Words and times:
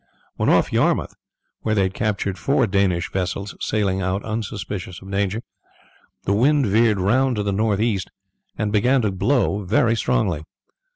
When 0.35 0.49
off 0.49 0.73
Yarmouth, 0.73 1.13
where 1.59 1.75
they 1.75 1.83
had 1.83 1.93
captured 1.93 2.39
four 2.39 2.65
Danish 2.65 3.11
vessels 3.11 3.55
sailing 3.59 4.01
out 4.01 4.25
unsuspicious 4.25 4.99
of 4.99 5.11
danger, 5.11 5.43
the 6.23 6.33
wind 6.33 6.65
veered 6.65 6.99
round 6.99 7.35
to 7.35 7.43
the 7.43 7.51
north 7.51 7.79
east 7.79 8.09
and 8.57 8.71
began 8.71 9.03
to 9.03 9.11
blow 9.11 9.63
very 9.63 9.95
strongly. 9.95 10.41